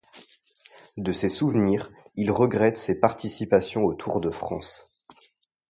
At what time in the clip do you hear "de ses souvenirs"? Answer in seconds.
0.97-1.91